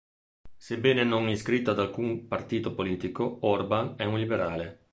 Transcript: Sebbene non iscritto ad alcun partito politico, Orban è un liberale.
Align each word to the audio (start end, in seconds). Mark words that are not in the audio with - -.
Sebbene 0.57 1.03
non 1.03 1.29
iscritto 1.29 1.69
ad 1.69 1.77
alcun 1.79 2.27
partito 2.27 2.73
politico, 2.73 3.37
Orban 3.45 3.93
è 3.97 4.03
un 4.03 4.17
liberale. 4.17 4.85